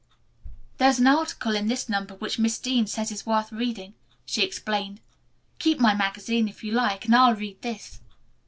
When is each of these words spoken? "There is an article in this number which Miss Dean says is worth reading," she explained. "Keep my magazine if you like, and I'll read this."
"There 0.79 0.89
is 0.89 0.97
an 0.97 1.05
article 1.05 1.55
in 1.55 1.67
this 1.67 1.87
number 1.87 2.15
which 2.15 2.39
Miss 2.39 2.57
Dean 2.57 2.87
says 2.87 3.11
is 3.11 3.27
worth 3.27 3.51
reading," 3.51 3.93
she 4.25 4.41
explained. 4.43 4.99
"Keep 5.59 5.79
my 5.79 5.93
magazine 5.93 6.47
if 6.47 6.63
you 6.63 6.71
like, 6.71 7.05
and 7.05 7.15
I'll 7.15 7.35
read 7.35 7.61
this." 7.61 7.99